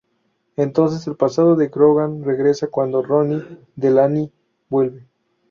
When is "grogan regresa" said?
1.67-2.65